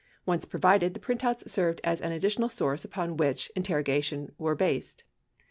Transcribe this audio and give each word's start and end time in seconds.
Once 0.25 0.45
provided, 0.45 0.95
the 0.95 0.99
printouts 0.99 1.47
served 1.47 1.79
as 1.83 2.01
an 2.01 2.11
additional 2.11 2.49
source 2.49 2.83
upon 2.83 3.17
which 3.17 3.51
interrogations 3.55 4.31
were 4.39 4.55
based. 4.55 5.03